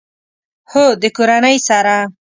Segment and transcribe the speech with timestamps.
[0.71, 1.95] هو، د کورنۍ سره